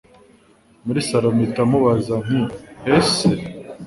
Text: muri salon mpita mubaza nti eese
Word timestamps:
muri 0.85 0.99
salon 1.07 1.33
mpita 1.37 1.63
mubaza 1.69 2.15
nti 2.25 2.41
eese 2.95 3.29